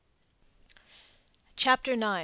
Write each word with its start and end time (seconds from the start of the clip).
CHAPTER 1.55 1.93
IX. 1.93 2.19